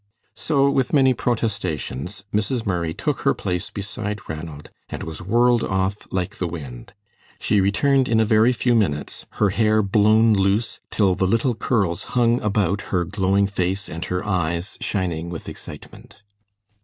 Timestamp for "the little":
11.13-11.53